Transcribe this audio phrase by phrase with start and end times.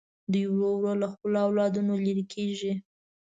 [0.31, 2.73] دوی ورو ورو له خپلو اولادونو لرې کېږي.